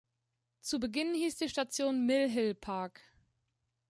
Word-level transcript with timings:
Zu 0.61 0.79
Beginn 0.79 1.13
hieß 1.13 1.37
die 1.37 1.47
Station 1.49 2.07
"Mill 2.07 2.27
Hill 2.27 2.55
Park". 2.55 3.01